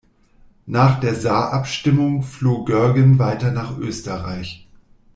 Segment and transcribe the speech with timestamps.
[0.65, 4.67] Nach der Saarabstimmung floh Görgen weiter nach Österreich.